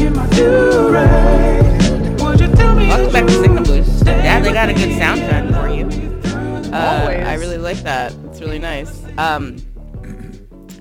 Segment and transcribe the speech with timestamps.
[0.00, 0.14] Welcome
[3.12, 4.06] back to Signal Boost.
[4.06, 5.84] Yeah, they got a good soundtrack for you.
[6.72, 8.14] Uh, I really like that.
[8.24, 9.04] It's really nice.
[9.18, 9.58] Um,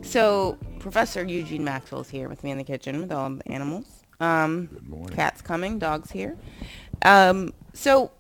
[0.04, 3.88] so Professor Eugene Maxwell's here with me in the kitchen with all the animals.
[4.22, 5.18] Um, morning.
[5.18, 6.38] Cats coming, dogs here.
[7.02, 8.12] Um, so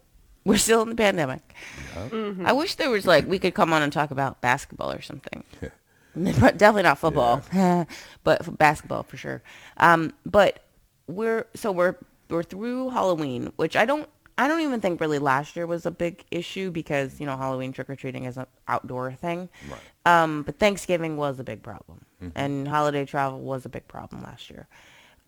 [0.43, 1.53] we're still in the pandemic.
[1.95, 5.45] I wish there was like we could come on and talk about basketball or something.
[6.23, 7.41] Definitely not football,
[8.23, 9.41] but basketball for sure.
[9.77, 10.65] Um, but
[11.09, 11.95] we're so we're
[12.29, 15.91] we're through Halloween, which I don't I don't even think really last year was a
[15.91, 19.49] big issue because you know Halloween trick or treating is an outdoor thing.
[19.69, 19.81] Right.
[20.05, 24.49] Um, but Thanksgiving was a big problem, and holiday travel was a big problem last
[24.49, 24.67] year.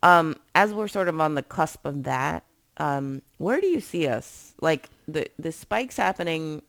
[0.04, 2.44] Um, as we're sort of on the cusp of that,
[2.78, 4.54] um, where do you see us?
[4.62, 6.62] Like the the spikes happening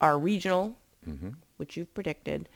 [0.00, 0.76] are regional,
[1.56, 2.48] which you've predicted,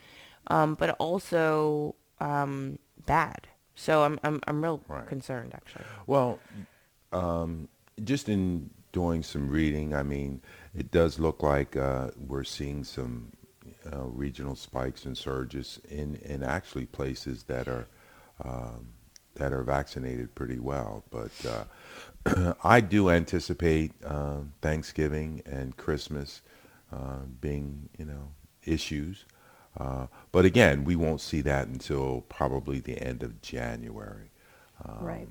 [0.48, 3.48] um, but also um, bad.
[3.80, 5.06] So I'm I'm I'm real Right.
[5.06, 5.86] concerned actually.
[6.06, 6.38] Well,
[7.12, 7.68] um,
[8.04, 10.42] just in doing some reading, I mean,
[10.74, 13.32] it does look like uh, we're seeing some
[13.92, 17.86] uh, regional spikes and surges in, in actually places that are
[18.44, 18.88] um,
[19.36, 21.04] that are vaccinated pretty well.
[21.10, 26.42] But uh, I do anticipate um Thanksgiving and Christmas
[26.92, 28.32] uh, being, you know,
[28.64, 29.24] issues.
[29.78, 34.30] Uh, but again, we won't see that until probably the end of January.
[35.00, 35.28] Right.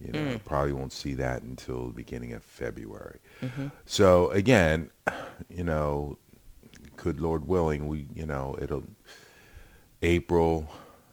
[0.00, 3.18] You know, probably won't see that until the beginning of February.
[3.42, 3.72] Mhm.
[3.84, 4.90] So again,
[5.48, 6.18] you know,
[6.96, 8.84] could Lord willing, we, you know, it'll
[10.02, 10.68] April,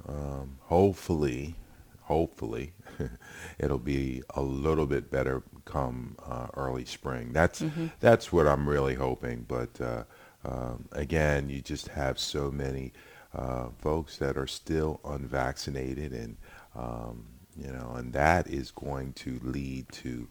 [0.07, 1.55] um, hopefully,
[2.01, 2.73] hopefully,
[3.59, 7.33] it'll be a little bit better come uh, early spring.
[7.33, 7.63] That's
[7.99, 9.45] that's what I'm really hoping.
[9.47, 10.03] But uh,
[10.45, 12.93] um, again, you just have so many
[13.33, 16.37] uh, folks that are still unvaccinated, and
[16.75, 17.25] um,
[17.57, 20.27] you know, and that is going to lead to,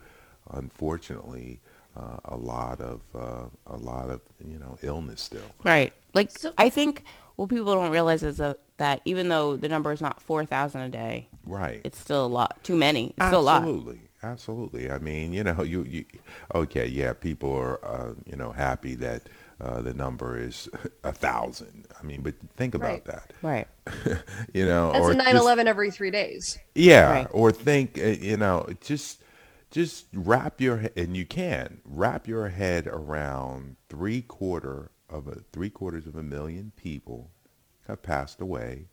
[0.52, 1.60] unfortunately,
[1.96, 5.50] uh, a lot of uh, a lot of you know illness still.
[5.64, 5.92] Right.
[6.14, 7.04] Like So- I think
[7.36, 10.82] what people don't realize is that, that even though the number is not four thousand
[10.82, 11.80] a day, Right.
[11.84, 12.62] it's still a lot.
[12.62, 13.14] Too many.
[13.16, 13.62] It's still a lot.
[13.62, 14.90] Absolutely, absolutely.
[14.90, 16.04] I mean, you know, you, you
[16.54, 19.28] okay, yeah, people are, uh, you know, happy that
[19.60, 20.68] uh, the number is
[21.04, 21.86] a thousand.
[22.00, 23.04] I mean, but think about Right.
[23.06, 23.68] that, Right.
[24.54, 26.58] you know, That's or a 9/11 every three days.
[26.74, 27.28] yeah, Right.
[27.30, 29.22] or think, uh, you know, just
[29.70, 35.70] just wrap your and you can wrap your head around three quarter of a three
[35.70, 37.30] quarters of a million people
[37.86, 38.86] have passed away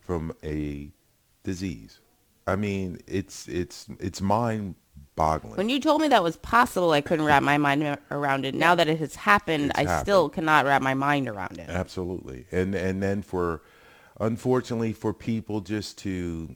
[0.00, 0.90] from a
[1.44, 2.00] disease.
[2.46, 4.74] I mean, it's it's it's mind
[5.16, 5.56] boggling.
[5.56, 8.54] When you told me that was possible, I couldn't wrap my mind around it.
[8.54, 11.68] Now that it has happened, It's I still cannot wrap my mind around it.
[11.68, 12.46] Absolutely.
[12.52, 13.62] And and then for
[14.20, 16.54] unfortunately for people just to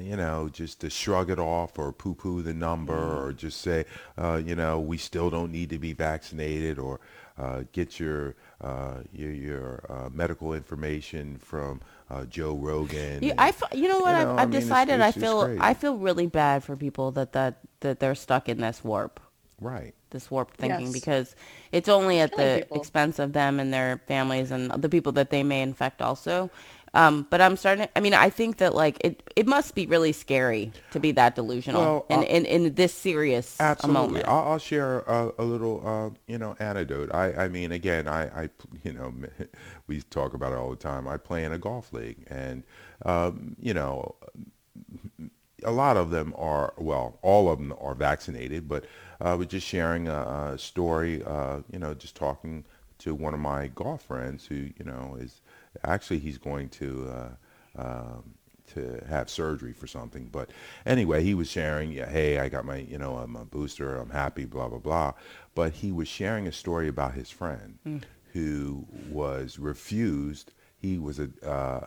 [0.00, 2.94] you know, just to shrug it off or poo-poo the number
[3.26, 3.84] or just say,
[4.18, 7.00] uh, you know, we still don't need to be vaccinated or
[7.38, 13.22] uh, get your uh, your, your uh, medical information from uh, Joe Rogan.
[13.22, 14.10] You, and- I, f- you know what?
[14.10, 15.56] you I've, know, I I've mean, decided it's I feel.
[15.60, 19.18] I feel really bad for people that, that that they're stuck in this warp,
[19.60, 19.94] right.
[20.10, 20.92] this warped thinking, Yes.
[20.92, 21.36] because
[21.72, 22.76] it's only at Killing the people.
[22.76, 26.50] expense of them and their families and the people that they may infect also.
[26.94, 27.88] Um, but I'm starting.
[27.96, 31.34] I mean, I think that like it, it must be really scary to be that
[31.34, 34.00] delusional Well, in, uh, in in this serious Absolutely.
[34.00, 34.28] moment.
[34.28, 37.10] I'll, I'll share a, a little, uh, you know, anecdote.
[37.14, 38.50] I, I mean, again, I, I,
[38.84, 39.14] you know,
[39.86, 41.08] we talk about it all the time.
[41.08, 42.62] I play in a golf league, and,
[43.06, 44.14] um, you know,
[45.64, 48.84] a lot of them are, well, all of them are vaccinated, but
[49.20, 52.64] uh, we're just sharing a, a story, uh, you know, just talking
[52.98, 55.40] to one of my golf friends who, you know, is
[55.84, 57.12] actually he's going to,
[57.76, 58.34] uh, um,
[58.74, 60.28] to have surgery for something.
[60.32, 60.50] But
[60.86, 64.10] anyway, he was sharing, yeah, hey, I got my, you know, I'm a booster, I'm
[64.10, 65.12] happy, blah, blah, blah.
[65.54, 70.52] But he was sharing a story about his friend who was refused.
[70.78, 71.86] He was a, uh,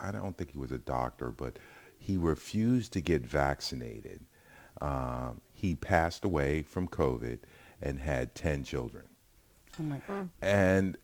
[0.00, 1.58] I don't think he was a doctor, but
[1.98, 4.20] he refused to get vaccinated.
[4.80, 7.38] Um, he passed away from COVID
[7.82, 9.04] and had 10 children.
[9.78, 10.28] oh my god.
[10.42, 10.96] And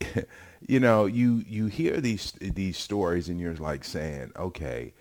[0.66, 4.92] you know, you you hear these these stories and you're like saying, okay,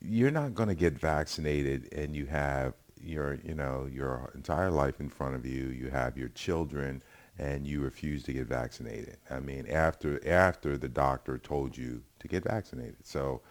[0.00, 5.00] you're not going to get vaccinated and you have your you know your entire life
[5.00, 7.02] in front of you you have your children
[7.38, 9.16] and you refuse to get vaccinated.
[9.30, 12.96] I mean after after the doctor told you to get vaccinated.
[13.02, 13.42] So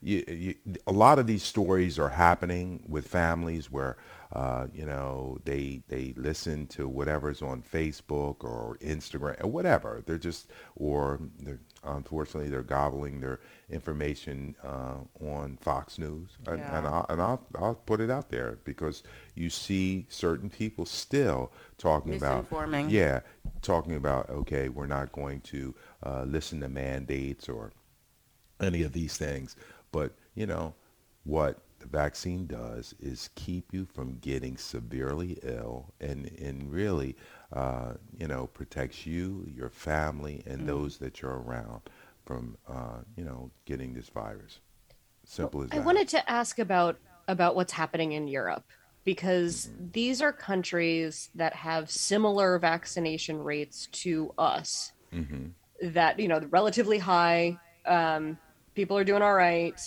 [0.00, 0.54] you, you,
[0.86, 3.96] a lot of these stories are happening with families where
[4.34, 10.02] uh, you know they they listen to whatever's on Facebook or Instagram or whatever.
[10.04, 13.40] They're just or they're, unfortunately they're gobbling their
[13.70, 16.78] information uh, on Fox News, and, Yeah.
[16.78, 19.02] and, I'll, and I'll I'll put it out there because
[19.34, 22.46] you see certain people still talking about
[22.90, 23.20] yeah
[23.62, 27.72] talking about okay we're not going to uh, listen to mandates or
[28.60, 29.56] any of these things.
[29.92, 30.74] But, you know,
[31.24, 31.58] what
[31.90, 37.16] vaccine does is keep you from getting severely ill and, and really,
[37.52, 41.82] uh, you know, protects you, your family, and those that you're around
[42.24, 44.60] from, uh, you know, getting this virus.
[45.24, 45.76] Simple as that.
[45.76, 48.64] I wanted to ask about about what's happening in Europe
[49.04, 54.92] because these are countries that have similar vaccination rates to us.
[55.82, 57.58] That you know, relatively high.
[57.86, 58.38] Um,
[58.74, 59.80] people are doing all right,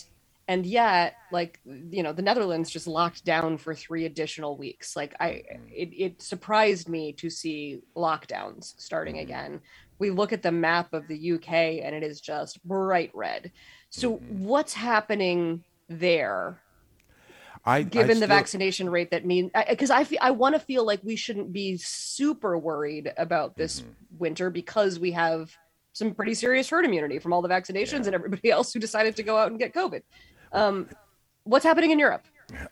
[0.48, 4.96] and yet, like you know, the Netherlands just locked down for three additional weeks.
[4.96, 5.72] Like I, mm.
[5.72, 9.24] it, it surprised me to see lockdowns starting mm-hmm.
[9.24, 9.62] again.
[10.00, 11.52] We look at the map of the UK,
[11.84, 13.52] and it is just bright red.
[13.90, 14.46] So, mm-hmm.
[14.46, 16.62] what's happening there
[17.68, 20.60] I, I given the still- vaccination rate that means because I, feel I want to
[20.60, 23.92] feel like we shouldn't be super worried about this Mm-hmm.
[24.18, 25.52] winter because we have
[25.92, 29.24] some pretty serious herd immunity from all the vaccinations and everybody else who decided to
[29.24, 30.02] go out and get COVID.
[30.58, 30.90] Um,
[31.44, 32.24] what's happening in Europe?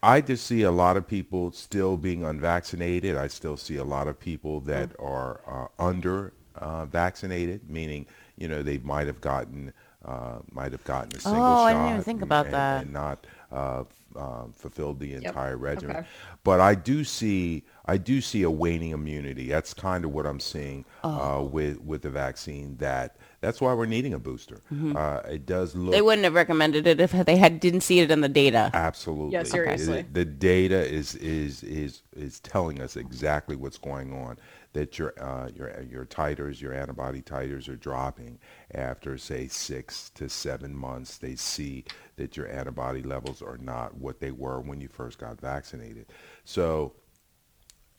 [0.01, 3.17] I just see a lot of people still being unvaccinated.
[3.17, 8.05] I still see a lot of people that are uh, under uh, vaccinated, meaning
[8.37, 9.73] you know they might have gotten
[10.05, 11.79] uh, might have gotten a single Oh, I shot.
[11.79, 12.81] didn't even think about and, that.
[12.83, 15.97] and not uh, f- uh, fulfilled the entire regimen.
[15.97, 16.07] okay.
[16.43, 19.47] But I do see I do see a waning immunity.
[19.47, 21.09] That's kind of what I'm seeing Oh.
[21.39, 22.77] uh, with with the vaccine.
[22.77, 24.61] That that's why we're needing a booster.
[24.73, 24.97] Mm-hmm.
[24.97, 28.09] Uh, it does look They wouldn't have recommended it if they had didn't see it
[28.09, 28.71] in the data.
[28.73, 29.45] Absolutely.
[29.45, 30.01] seriously.
[30.01, 34.37] The, the data is is is is telling us exactly what's going on.
[34.73, 38.39] That your uh, your your titers, your antibody titers are dropping
[38.73, 41.17] after say six to seven months.
[41.17, 41.85] They see
[42.17, 46.07] that your antibody levels are not what they were when you first got vaccinated.
[46.43, 46.93] So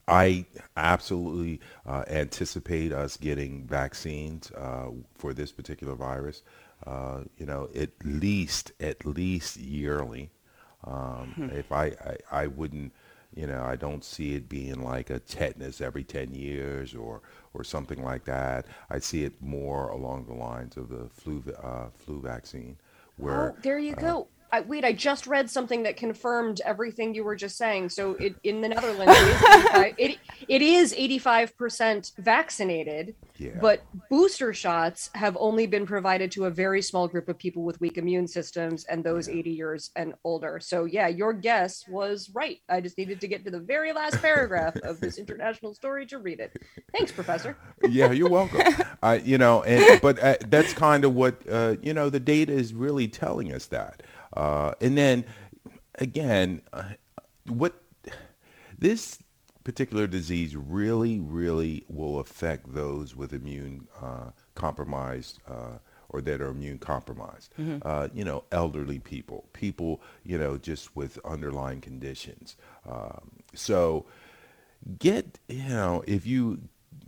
[0.09, 6.43] I absolutely uh, anticipate us getting vaccines uh, for this particular virus.
[6.87, 10.31] Uh, you know, at least at least yearly.
[10.85, 12.93] Um, If I, I I wouldn't,
[13.35, 17.23] you know, I don't see it being like a tetanus every ten years or
[17.55, 18.67] or something like that.
[18.91, 22.77] I see it more along the lines of the flu uh, flu vaccine,
[23.17, 24.29] where Oh, there you go.
[24.53, 27.89] I, wait, I just read something that confirmed everything you were just saying.
[27.91, 29.95] So it, in the Netherlands, it is 85,
[30.49, 33.51] it, is 85% vaccinated, Yeah.
[33.61, 37.81] but booster shots have only been provided to a very small group of people with
[37.81, 40.61] weak immune systems and those 80 years and older.
[40.61, 42.61] So yeah, your guess was right.
[42.69, 46.19] I just needed to get to the very last paragraph of this international story to
[46.19, 46.57] read it.
[46.97, 47.57] Thanks, Professor.
[47.89, 48.63] yeah, you're welcome.
[49.03, 52.11] I, you know, and but uh, that's kind of what uh, you know.
[52.11, 54.03] The data is really telling us that.
[54.37, 55.25] Uh, and then
[55.97, 56.85] again, uh,
[57.49, 57.75] what
[58.79, 59.19] this
[59.65, 65.41] particular disease really, really will affect those with immune uh, compromised.
[65.49, 65.79] Uh,
[66.09, 67.53] or that are immune compromised,
[67.83, 72.57] uh, you know, elderly people, people, you know, just with underlying conditions.
[72.89, 74.07] Um, so,
[74.99, 76.61] get you know if you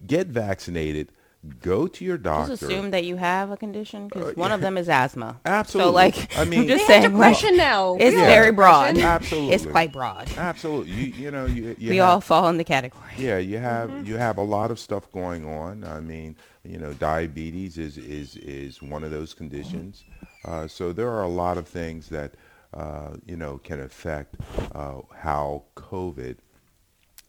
[0.06, 1.12] get vaccinated
[1.60, 4.76] go to your doctor Just assume that you have a condition because one of them
[4.76, 5.40] is asthma.
[5.44, 5.90] Absolutely.
[5.90, 7.96] So like, I mean- I'm just They have saying, like, now.
[7.98, 8.98] it's We all very broad.
[8.98, 9.54] Absolutely.
[9.54, 10.30] It's quite broad.
[10.36, 13.02] absolutely you, you know you, you We have, all fall in the category.
[13.16, 16.92] yeah you have you have a lot of stuff going on i mean you know
[16.94, 20.04] diabetes is is is one of those conditions
[20.44, 22.34] uh, so there are a lot of things that
[22.74, 24.34] uh, you know can affect
[24.74, 26.36] uh, how covid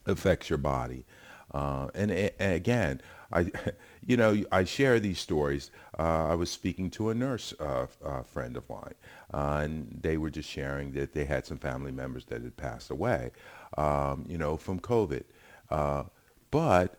[0.06, 1.06] affects your body.
[1.54, 3.52] Uh, and, and again, I,
[4.06, 5.72] you know, I share these stories.
[5.98, 8.96] Uh, I was speaking to a nurse uh, uh, friend of mine,
[9.34, 12.90] uh, and they were just sharing that they had some family members that had passed
[12.90, 13.32] away,
[13.78, 15.24] um, you know, from COVID.
[15.70, 16.04] Uh,
[16.52, 16.98] but,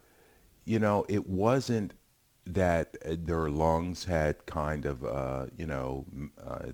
[0.64, 1.94] you know, it wasn't
[2.46, 5.02] that their lungs had kind of,
[5.56, 6.04] you know,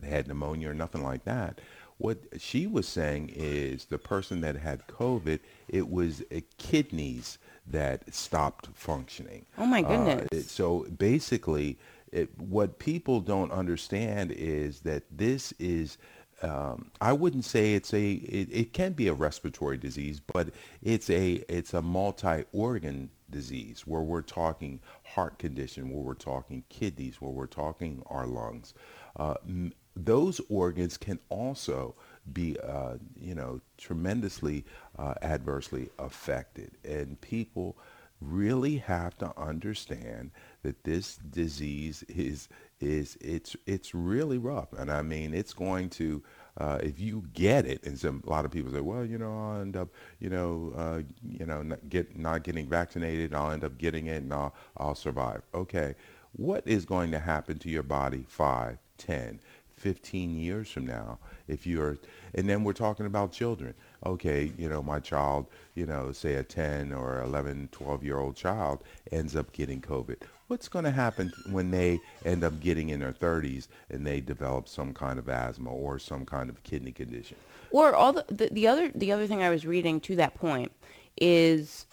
[0.03, 1.61] had pneumonia or nothing like that.
[1.99, 6.23] What she was saying is the person that had COVID, it was
[6.59, 9.47] kidneys that stopped functioning.
[9.59, 10.29] Oh, my Uh, goodness.
[10.33, 11.79] it- so basically,
[12.13, 15.99] it, what people don't understand is that this is
[16.43, 20.51] um, I wouldn't say it's a it, it can be a respiratory disease, but
[20.83, 27.23] it's a it's a multi-organ disease where we're talking heart condition, where we're talking kidneys,
[27.23, 28.75] where we're talking our lungs.
[29.17, 31.95] Uh, m- those organs can also
[32.33, 34.65] be, uh, you know, tremendously
[34.99, 37.77] uh, adversely affected, and people
[38.21, 40.31] really have to understand
[40.63, 42.49] that this disease is
[42.81, 46.23] is it's it's really rough, and I mean it's going to
[46.59, 49.39] uh, if you get it, and some a lot of people say, well, you know,
[49.39, 53.51] I'll end up, you know, uh, you know, not get not getting vaccinated, and I'll
[53.51, 55.43] end up getting it, and I'll I'll survive.
[55.55, 55.95] Okay,
[56.33, 59.41] what is going to happen to your body five, ten,
[59.77, 61.19] fifteen years from now
[61.49, 61.99] if you're,
[62.35, 63.75] and then we're talking about children.
[64.05, 68.37] Okay, you know, my child, you know, say a 10 or 11, 12 year old
[68.37, 73.01] child ends up getting COVID what's going to happen when they end up getting in
[73.01, 77.37] their 30s and they develop some kind of asthma or some kind of kidney condition?
[77.71, 80.73] Or all the, the, the other the other thing I was reading to that point
[81.17, 81.87] is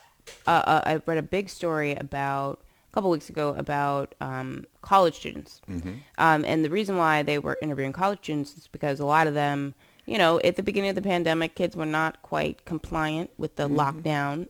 [0.45, 2.61] uh, uh, I read a big story about
[2.93, 5.93] couple weeks ago about um, college students, mm-hmm.
[6.17, 9.33] um, and the reason why they were interviewing college students is because a lot of
[9.33, 9.73] them,
[10.05, 13.67] you know, at the beginning of the pandemic, kids were not quite compliant with the
[13.67, 13.79] mm-hmm.
[13.79, 14.47] lockdown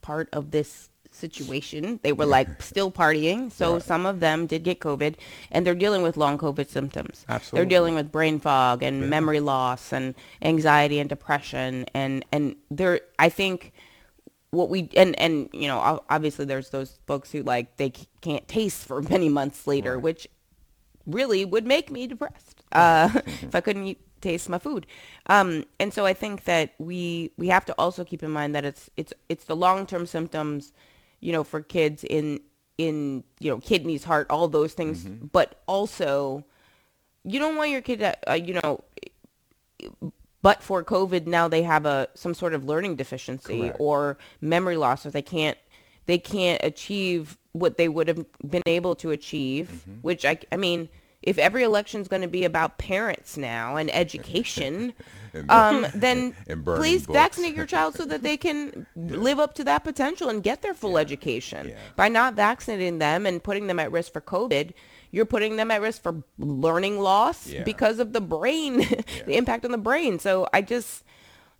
[0.00, 2.00] part of this situation.
[2.02, 3.52] They were like still partying.
[3.52, 3.82] So right.
[3.82, 5.16] some of them did get COVID
[5.50, 7.24] and they're dealing with long COVID symptoms.
[7.28, 7.58] Absolutely.
[7.58, 9.06] They're dealing with brain fog and yeah.
[9.06, 11.86] memory loss and anxiety and depression.
[11.94, 13.72] And, and they're, I think
[14.52, 18.86] what we, and, and, you know, obviously there's those folks who like, they can't taste
[18.86, 20.02] for many months later, right.
[20.02, 20.28] which
[21.04, 22.62] really would make me depressed.
[22.70, 24.86] Uh, if I couldn't eat taste my food.
[25.26, 28.64] Um, and so I think that we we have to also keep in mind that
[28.64, 30.72] it's it's it's the long term symptoms
[31.22, 32.40] you know, for kids in
[32.76, 35.26] in you know kidneys, heart, all those things, mm-hmm.
[35.26, 36.44] but also
[37.24, 38.82] you don't want your kid to, uh, you know,
[40.42, 43.76] but for COVID now they have a some sort of learning deficiency Correct.
[43.78, 45.56] or memory loss, or they can't
[46.06, 49.70] they can't achieve what they would have been able to achieve.
[49.70, 50.00] Mm-hmm.
[50.02, 50.88] Which I I mean
[51.22, 54.92] if every election is going to be about parents now and education,
[55.32, 56.34] and, um, then
[56.64, 57.14] please books.
[57.14, 59.16] vaccinate your child so that they can yeah.
[59.16, 60.98] live up to that potential and get their full yeah.
[60.98, 61.68] education.
[61.68, 61.74] Yeah.
[61.96, 64.72] By not vaccinating them and putting them at risk for COVID,
[65.12, 68.78] you're putting them at risk for learning loss because of the brain,
[69.26, 70.18] the impact on the brain.
[70.18, 71.04] So I just,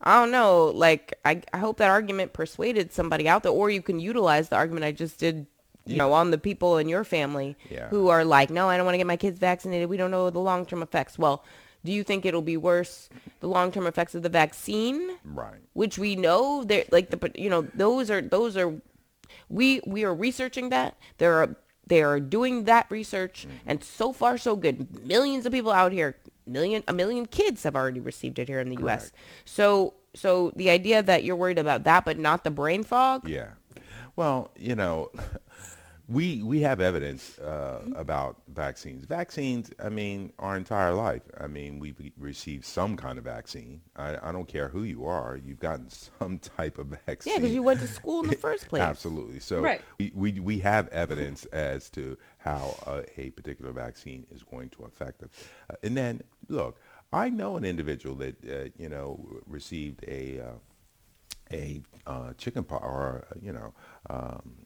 [0.01, 3.83] I don't know, like, I, I hope that argument persuaded somebody out there, or you
[3.83, 5.47] can utilize the argument I just did
[5.85, 7.89] you know, on the people in your family yeah.
[7.89, 9.89] who are like, no, I don't want to get my kids vaccinated.
[9.89, 11.19] We don't know the long-term effects.
[11.19, 11.45] Well,
[11.85, 13.09] do you think it'll be worse
[13.41, 15.19] the long-term effects of the vaccine?
[15.25, 15.59] Right.
[15.73, 18.81] Which we know that like the you know those are those are
[19.49, 20.97] we we are researching that.
[21.19, 21.57] There are
[21.93, 23.57] they are doing that research mm-hmm.
[23.67, 25.05] and so far so good.
[25.07, 28.71] Millions of people out here, million a million kids have already received it here in
[28.71, 29.05] the Correct.
[29.05, 29.13] US.
[29.45, 33.29] So so the idea that you're worried about that but not the brain fog?
[33.29, 33.51] Yeah.
[34.17, 35.11] Well, you know,
[36.13, 39.05] we we have evidence uh, about vaccines.
[39.07, 41.23] Vaccines, I mean, our entire life.
[41.41, 43.81] I mean, we've received some kind of vaccine.
[43.97, 45.89] I, I don't care who you are, you've gotten
[46.19, 47.33] some type of vaccine.
[47.33, 48.83] Yeah, because you went to school in the first place.
[48.83, 49.41] Absolutely.
[49.41, 49.81] So right.
[49.99, 54.85] we, we, we have evidence as to how uh, a particular vaccine is going to
[54.85, 55.31] affect them.
[55.71, 56.79] Uh, and then, look,
[57.13, 60.53] I know an individual that uh, you know received a uh,
[61.53, 63.73] a uh, chicken pox or you know.
[64.11, 64.62] Um,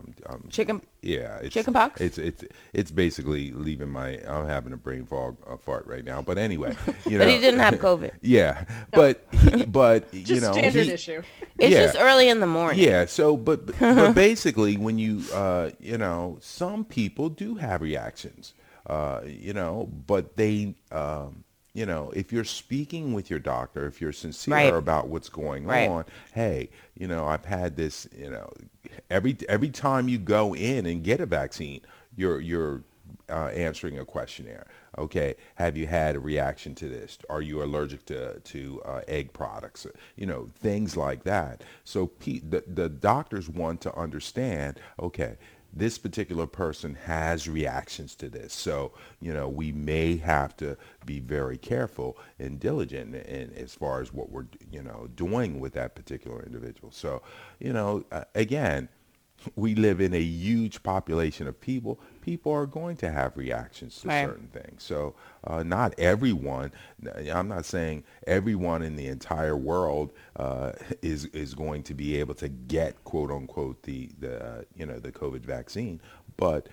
[0.00, 0.82] I'm, I'm chicken.
[1.02, 2.00] Yeah, it's, chicken pox.
[2.00, 4.18] It's it's it's basically leaving my.
[4.26, 6.22] I'm having a brain fog uh, fart right now.
[6.22, 6.76] But anyway,
[7.06, 7.24] you know.
[7.24, 8.12] but he didn't have COVID.
[8.22, 11.22] yeah, but he, but you know, standard he, issue.
[11.58, 12.82] It's yeah, just early in the morning.
[12.82, 13.04] Yeah.
[13.06, 18.54] So, but but basically, when you uh, you know, some people do have reactions.
[18.86, 20.74] Uh, you know, but they.
[20.90, 21.44] Um,
[21.80, 24.74] you know, if you're speaking with your doctor, if you're sincere right.
[24.74, 25.88] about what's going right.
[25.88, 28.52] on, hey, you know, I've had this, you know,
[29.08, 31.80] every every time you go in and get a vaccine,
[32.14, 32.82] you're you're
[33.30, 34.66] uh, answering a questionnaire.
[34.98, 37.16] Okay, have you had a reaction to this?
[37.30, 39.86] Are you allergic to to uh, egg products?
[40.16, 41.64] You know, things like that.
[41.84, 44.78] So the the doctors want to understand.
[45.00, 45.38] Okay,
[45.72, 48.52] this particular person has reactions to this.
[48.52, 54.00] So, you know, we may have to be very careful and diligent in, as far
[54.00, 56.90] as what we're, you know, doing with that particular individual.
[56.90, 57.22] So,
[57.58, 58.88] you know, uh, again,
[59.56, 62.00] we live in a huge population of people.
[62.20, 64.26] People are going to have reactions to right.
[64.26, 64.82] certain things.
[64.82, 66.72] So uh, not everyone.
[67.32, 72.34] I'm not saying everyone in the entire world uh, is is going to be able
[72.34, 76.00] to get quote unquote the the uh, you know the COVID vaccine,
[76.36, 76.68] but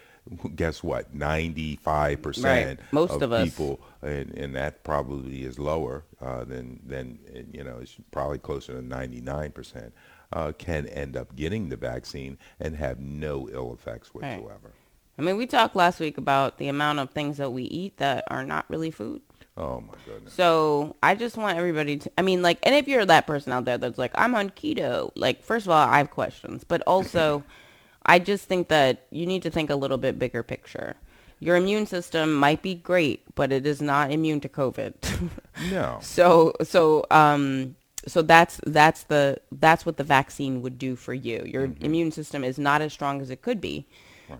[0.56, 1.16] guess what?
[1.16, 2.80] 95% Right.
[2.92, 3.50] Most of, of us.
[3.50, 7.20] people, and, and that probably is lower uh, than, than,
[7.52, 9.92] you know, it's probably closer to 99%,
[10.34, 14.42] uh, can end up getting the vaccine and have no ill effects Right.
[14.42, 14.74] whatsoever.
[15.20, 18.24] I mean, we talked last week about the amount of things that we eat that
[18.30, 19.22] are not really food.
[19.56, 20.34] Oh, my goodness.
[20.34, 23.66] So I just want everybody to, I mean, like, and if you're that person out
[23.66, 27.44] there that's like, I'm on keto, like, first of all, I have questions, but also
[28.06, 30.96] I just think that you need to think a little bit bigger picture.
[31.40, 34.94] Your immune system might be great, but it is not immune to COVID.
[35.72, 35.98] No.
[36.02, 37.76] so, so, um,
[38.08, 41.44] so that's that's the that's what the vaccine would do for you.
[41.46, 43.86] Your immune system is not as strong as it could be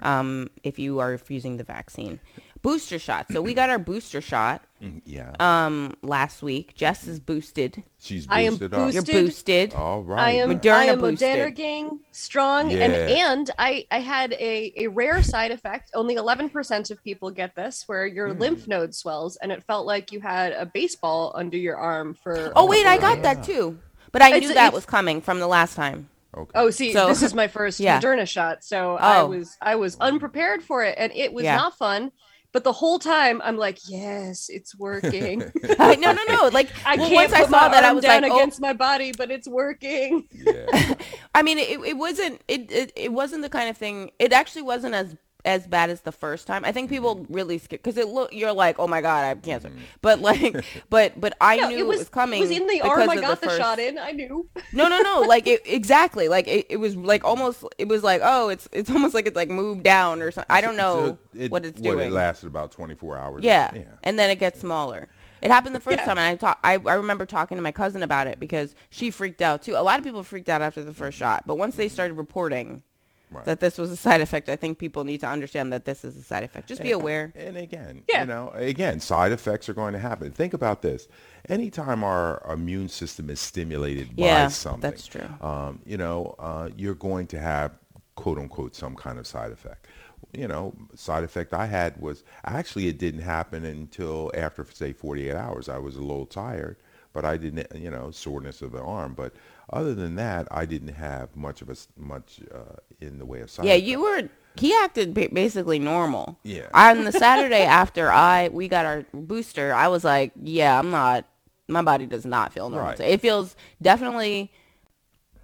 [0.02, 2.20] um, if you are refusing the vaccine.
[2.62, 3.28] Booster shot.
[3.32, 5.32] So we got our booster shot Mm, Yeah.
[5.40, 6.76] um last week.
[6.76, 7.82] Jess is boosted.
[8.00, 8.94] She's I am boosted up.
[8.94, 9.26] You're Boosted.
[9.26, 9.74] boosted.
[9.74, 10.20] All right.
[10.20, 11.28] I am Moderna I am boosted.
[11.40, 13.32] Moderna gang strong and Yeah.
[13.32, 15.90] and I I had a a rare side effect.
[15.96, 18.40] Only 11% of people get this where your Hmm.
[18.40, 22.52] lymph node swells and it felt like you had a baseball under your arm for
[22.56, 23.34] Oh wait, I got yeah.
[23.34, 23.80] that too.
[24.12, 26.10] But I It's- knew that was coming from the last time.
[26.36, 26.52] Okay.
[26.54, 28.00] Oh, see, So- this is my first Yeah.
[28.00, 29.26] Moderna shot, so I Oh.
[29.28, 31.56] was I was unprepared for it, and it was Yeah.
[31.56, 32.12] not fun.
[32.58, 35.38] But the whole time, I'm like, yes, it's working.
[35.80, 36.50] no, no, no.
[36.52, 38.36] Like I well, can't once I saw my that, I arm was down like, oh,
[38.36, 40.28] against my body, but it's working.
[40.34, 40.96] Yeah.
[41.36, 44.10] I mean, it, it wasn't it, it it wasn't the kind of thing.
[44.18, 45.16] It actually wasn't as
[45.46, 46.66] as bad as the first time.
[46.66, 47.34] I think people Mm-hmm.
[47.34, 49.72] really skip because it look you're like, oh my god, I have cancer.
[50.02, 52.40] But like, but but I No, knew it was, coming.
[52.40, 53.98] It was in the arm I of got the, first- shot in.
[53.98, 54.48] I knew.
[54.74, 55.22] No, no, no.
[55.22, 56.28] Like it exactly.
[56.28, 57.64] Like it, it was like almost.
[57.78, 60.48] It was like oh, it's it's almost like it's like moved down or something.
[60.50, 61.98] I don't know So it- what it's doing.
[61.98, 63.44] What, it lasted about 24 hours.
[63.44, 63.72] Yeah.
[63.74, 63.84] Yeah.
[64.04, 65.08] And then it gets smaller.
[65.42, 66.06] It happened the first Yeah.
[66.06, 69.12] time and I talk I, I remember talking to my cousin about it because she
[69.12, 69.76] freaked out too.
[69.76, 72.82] A lot of people freaked out after the first shot, but once they started reporting
[73.30, 73.44] Right.
[73.44, 76.16] that this was a side effect, I think people need to understand that this is
[76.16, 76.68] a side effect.
[76.70, 77.34] Just be aware.
[77.36, 78.22] And again, Yeah.
[78.22, 80.32] you know, again, side effects are going to happen.
[80.32, 81.10] Think about this.
[81.50, 85.28] Anytime our immune system is stimulated Yeah, by something, that's true.
[85.42, 87.74] Um, you know, uh, you're going to have
[88.16, 89.88] quote unquote some kind of side effect.
[90.34, 95.36] You know, side effect I had was actually it didn't happen until after say 48
[95.36, 95.68] hours.
[95.70, 96.78] I was a little tired,
[97.14, 99.14] but I didn't, you know, soreness of the arm.
[99.14, 99.34] But
[99.72, 103.42] other than that, I didn't have much of a s- much uh, in the way
[103.42, 103.66] of side.
[103.66, 106.40] Yeah, you were he acted basically normal.
[106.44, 106.68] Yeah.
[106.74, 111.26] On the Saturday after I we got our booster, I was like, yeah, I'm not
[111.68, 112.90] my body does not feel normal.
[112.92, 113.00] Right.
[113.00, 114.52] It feels definitely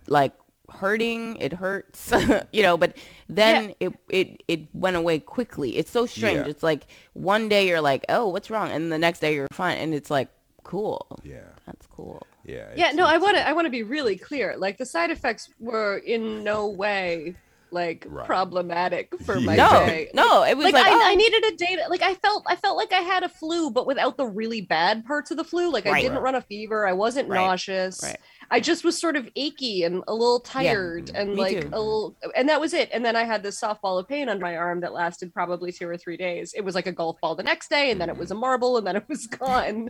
[0.07, 0.33] like
[0.71, 1.35] hurting.
[1.37, 2.11] It hurts,
[2.51, 2.97] you know, but
[3.29, 5.77] then it, it, it went away quickly.
[5.77, 6.45] It's so strange.
[6.45, 6.49] Yeah.
[6.49, 8.71] It's like one day you're like, oh, what's wrong?
[8.71, 9.77] And the next day you're fine.
[9.77, 10.29] And it's like,
[10.63, 11.05] cool.
[11.23, 11.41] Yeah.
[11.65, 12.25] That's cool.
[12.45, 12.69] Yeah.
[12.75, 13.47] Yeah, it's- no, I want to.
[13.47, 14.55] I want to be really clear.
[14.57, 17.35] Like the side effects were in no way
[17.71, 18.25] like Right.
[18.27, 20.09] problematic for my No, day.
[20.13, 21.75] no, it was Like, like, I, oh, I needed a day.
[21.77, 24.61] To, like I felt, I felt like I had a flu, but without the really
[24.61, 25.71] bad parts of the flu.
[25.71, 26.85] Like I didn't run a fever.
[26.87, 27.37] I wasn't Right.
[27.39, 28.01] nauseous.
[28.03, 28.17] Right.
[28.51, 31.69] I just was sort of achy and a little tired and Me like too.
[31.73, 32.89] a little, and that was it.
[32.93, 35.87] And then I had this softball of pain under my arm that lasted probably two
[35.89, 36.53] or three days.
[36.55, 38.33] It was like a golf ball the next day, and then it was mm.
[38.33, 39.89] a marble, and then it was gone.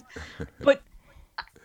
[0.61, 0.81] but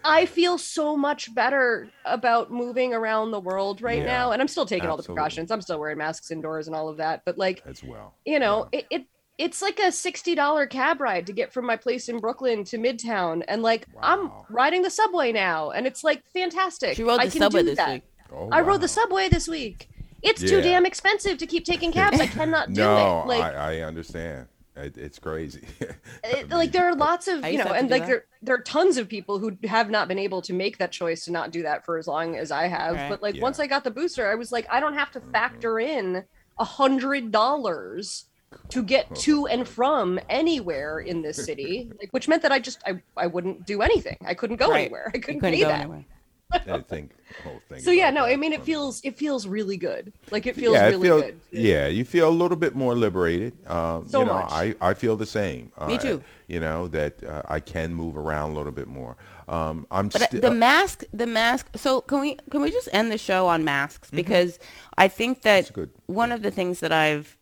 [0.04, 4.48] I feel so much better about moving around the world right Yeah, now, and I'm
[4.48, 5.50] still taking all the precautions.
[5.50, 7.22] I'm still wearing masks indoors and all of that.
[7.24, 8.14] But like, as well.
[8.24, 9.06] you know, it, it
[9.38, 12.78] it's like a sixty dollar cab ride to get from my place in Brooklyn to
[12.78, 16.96] Midtown, and like I'm riding the subway now, and it's like fantastic.
[16.96, 17.92] she rode I the can subway do this that.
[17.94, 18.02] week.
[18.32, 19.88] Oh, I rode the subway this week.
[20.22, 22.20] It's too damn expensive to keep taking cabs.
[22.20, 23.26] I cannot do no, it.
[23.28, 24.48] Like, I, I understand.
[24.78, 25.66] It, it's crazy.
[26.24, 28.08] it- like there are lots of you know, to have to and like that.
[28.08, 31.24] there there are tons of people who have not been able to make that choice
[31.24, 32.94] to not do that for as long as I have.
[32.94, 33.08] Right.
[33.10, 33.42] But like Yeah.
[33.42, 35.30] once I got the booster, I was like, I don't have to mm-hmm.
[35.32, 36.24] factor in
[36.58, 38.24] a hundred dollars
[38.70, 42.80] to get to and from anywhere in this city, like, which meant that I just
[42.86, 44.16] I, I wouldn't do anything.
[44.24, 44.82] I couldn't go Right.
[44.82, 45.08] anywhere.
[45.14, 45.80] I couldn't, couldn't pay go that.
[45.80, 46.04] anywhere.
[46.52, 47.12] I think
[47.44, 47.80] whole thing.
[47.80, 50.12] So yeah, about no, I mean it feels it feels really good.
[50.30, 51.40] Like it feels yeah, it really feel- good.
[51.50, 53.52] Yeah, you feel a little bit more liberated.
[53.68, 54.50] Um, So you know, much.
[54.50, 55.72] I, I feel the same.
[55.86, 56.22] Me Uh, too.
[56.46, 59.16] You know that uh, I can move around a little bit more.
[59.48, 61.68] Um, I'm But uh, still the mask, the mask.
[61.76, 64.58] So can we can we just end the show on masks because
[64.96, 65.74] I think that Mm-hmm.
[65.74, 65.90] Good.
[66.06, 67.36] one of the things that I've,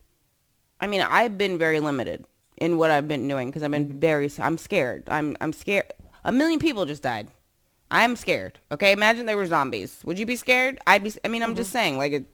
[0.81, 2.25] I mean, I've been very limited
[2.57, 3.88] in what I've been doing because I've Mm-hmm.
[3.92, 4.31] been very.
[4.40, 5.05] I'm scared.
[5.09, 5.92] I'm I'm scared.
[6.25, 7.29] A million people just died.
[7.90, 8.59] I'm scared.
[8.72, 10.01] Okay, imagine they were zombies.
[10.05, 10.79] Would you be scared?
[10.87, 11.12] I'd be.
[11.25, 11.57] I mean, I'm Mm-hmm.
[11.59, 11.99] just saying.
[11.99, 12.25] Like, it,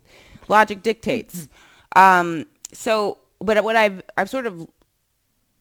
[0.49, 1.49] logic dictates.
[1.97, 2.47] um.
[2.73, 4.67] So, but what I've I've sort of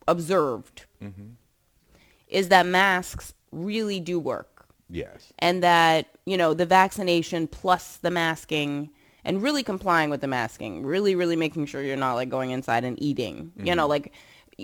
[0.07, 1.29] observed Mm-hmm.
[2.27, 5.33] is that masks really do work yes.
[5.39, 8.91] and that you know the vaccination plus the masking
[9.25, 12.83] and really complying with the masking, really, really making sure you're not like going inside
[12.83, 14.11] and eating, you know, like e-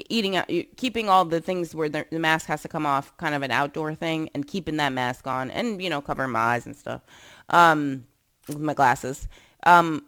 [0.10, 3.36] eating out, keeping all the things where the, the mask has to come off, kind
[3.36, 6.66] of an outdoor thing, and keeping that mask on, and you know, covering my eyes
[6.66, 7.02] and stuff,
[7.50, 8.06] um,
[8.48, 9.28] with my glasses.
[9.66, 10.06] Um,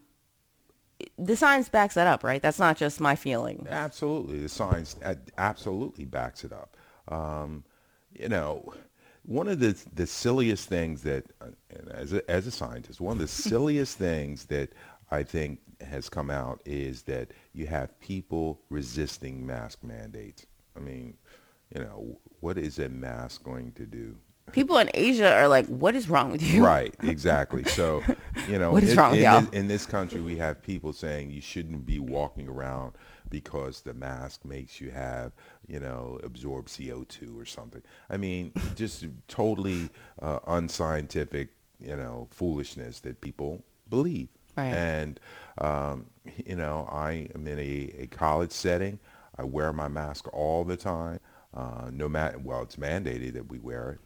[1.18, 2.42] the science backs that up, right?
[2.42, 3.66] That's not just my feeling.
[3.70, 4.96] Absolutely, the science
[5.38, 6.76] absolutely backs it up.
[7.08, 7.64] Um,
[8.14, 8.74] you know,
[9.24, 11.48] one of the the silliest things that, uh,
[11.92, 14.74] as a, as a scientist, one of the silliest things that
[15.12, 20.46] I think has come out is that you have people resisting mask mandates.
[20.76, 21.16] I mean,
[21.74, 24.16] you know, what is a mask going to do?
[24.52, 27.64] People in Asia are like, "What is wrong with you?" Right, exactly.
[27.66, 28.02] So,
[28.48, 29.42] you know, What is in, wrong with in, y'all?
[29.42, 32.94] this, in this country, we have people saying you shouldn't be walking around
[33.30, 35.34] because the mask makes you have,
[35.68, 37.84] you know, absorb CO2 or something.
[38.10, 44.30] I mean, just totally uh, unscientific, you know, foolishness that people believe.
[44.60, 44.74] Right.
[44.74, 45.20] And,
[45.60, 46.06] um,
[46.46, 49.00] you know, I am in a, a college setting.
[49.38, 51.20] I wear my mask all the time.
[51.54, 54.00] Uh, no matter, well, it's mandated that we wear it.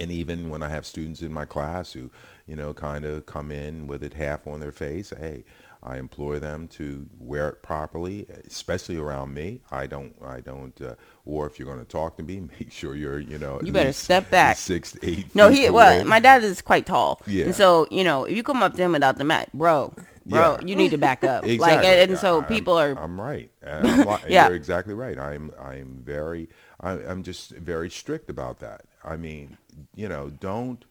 [0.00, 2.10] And even when I have students in my class who,
[2.46, 5.44] you know, kind of come in with it half on their face, hey,
[5.86, 9.60] I implore them to wear it properly, especially around me.
[9.70, 10.94] I don't, I don't, uh,
[11.24, 13.92] or if you're going to talk to me, make sure you're, you know, You better
[13.92, 14.56] step back.
[14.56, 15.32] six, to eight.
[15.34, 15.98] No, he away.
[15.98, 17.44] well, my dad is quite tall, Yeah.
[17.46, 19.94] and so you know, if you come up to him without the mat, bro,
[20.26, 20.66] bro, Yeah.
[20.66, 21.44] you need to back up.
[21.46, 21.88] Like, Exactly.
[21.88, 23.50] and, and so I'm- people are I'm right.
[23.66, 24.48] I'm li- Yeah.
[24.48, 25.18] You're exactly right.
[25.18, 25.52] I'm.
[25.60, 26.48] I'm very.
[26.80, 28.82] I, I'm just very strict about that.
[29.04, 29.56] I mean,
[29.94, 30.84] you know, don't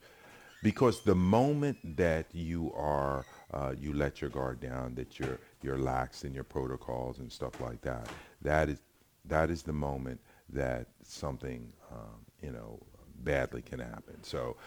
[0.64, 5.80] because the moment that you are uh, you let your guard down, that you're you're
[5.80, 8.08] lax in your protocols and stuff like that.
[8.42, 8.80] That is
[9.26, 12.80] that is the moment that something um, you know
[13.24, 14.24] badly can happen.
[14.24, 14.58] So.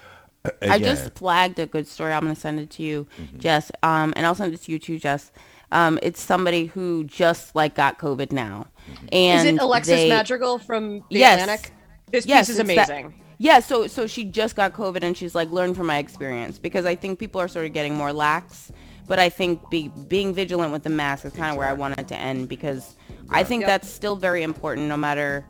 [0.45, 0.85] I again, Mm-hmm.
[0.85, 2.13] just flagged a good story.
[2.13, 3.07] I'm gonna send it to you,
[3.39, 3.73] Jess.
[3.83, 5.33] Um, and I'll send it to you too, Jess.
[5.73, 9.07] Um, it's somebody who just like got COVID now, Mm-hmm.
[9.13, 11.41] and Is it Alexis they- Madrigal from The Yes.
[11.43, 11.73] Atlantic?
[12.11, 13.21] This Yes, piece is it's that- amazing.
[13.39, 16.85] Yeah, so so she just got COVID and she's like learned from my experience because
[16.85, 18.71] I think people are sort of getting more lax,
[19.07, 21.99] but I think be, being vigilant with the mask is kind of where I want
[21.99, 22.97] it to end because
[23.31, 23.69] I think Yep.
[23.69, 25.45] that's still very important no matter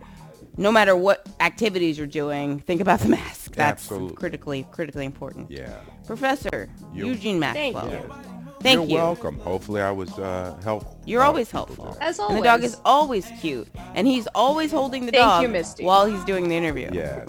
[0.56, 2.58] no matter what activities you're doing.
[2.60, 3.54] Think about the mask.
[3.54, 4.16] That's Absolutely.
[4.16, 5.50] critically critically important.
[5.50, 5.80] yeah.
[6.06, 7.90] Professor You're- Eugene Thank Maxwell.
[7.92, 8.14] you.
[8.60, 8.94] Thank You're you.
[8.96, 9.38] welcome.
[9.38, 10.98] Hopefully, I was uh, helpful.
[11.06, 11.92] You're always helpful.
[11.92, 11.98] today.
[12.06, 12.40] As And always.
[12.40, 16.24] the dog is always cute, and he's always holding the Thank dog you, while he's
[16.24, 16.90] doing the interview.
[16.92, 17.24] Yeah,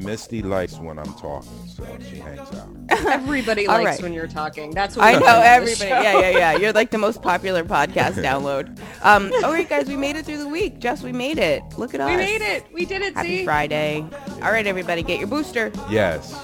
[0.00, 2.68] Misty likes when I'm talking, so she hangs out.
[3.06, 4.02] Everybody likes right.
[4.02, 4.70] when you're talking.
[4.70, 5.88] That's what I know everybody.
[5.88, 6.56] Yeah, yeah, yeah.
[6.56, 8.78] You're like the most popular podcast download.
[9.02, 10.78] Um, all right, guys, we made it through the week.
[10.78, 11.62] Jess, we made it.
[11.76, 12.10] Look at us.
[12.10, 12.66] We made it.
[12.72, 13.14] We did it.
[13.14, 13.44] Happy see?
[13.44, 14.06] Friday.
[14.42, 15.72] All right, everybody, get your booster.
[15.88, 16.34] Yes.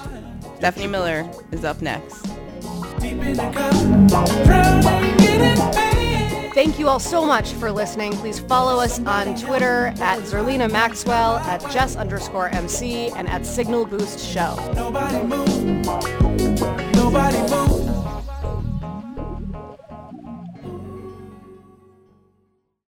[0.57, 2.25] Stephanie Miller is up next.
[6.57, 8.13] Thank you all so much for listening.
[8.13, 13.85] Please follow us on Twitter at Zerlina Maxwell, at Jess underscore MC, and at Signal
[13.85, 14.55] Boost Show.
[14.73, 15.85] Nobody move.
[16.95, 17.37] Nobody